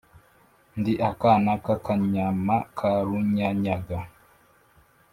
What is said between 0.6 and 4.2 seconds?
Ndi akana k'amanyama ka Runyanyaga